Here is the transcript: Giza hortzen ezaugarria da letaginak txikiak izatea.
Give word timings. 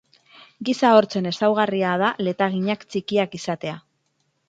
Giza 0.69 0.93
hortzen 1.01 1.29
ezaugarria 1.33 1.93
da 2.05 2.09
letaginak 2.29 2.89
txikiak 2.93 3.41
izatea. 3.43 3.81